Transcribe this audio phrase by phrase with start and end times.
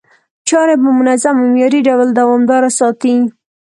[0.47, 3.13] چاري په منظم او معياري ډول دوامداره ساتي،